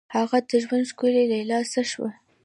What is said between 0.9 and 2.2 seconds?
ښکلي لیلا څه شوه؟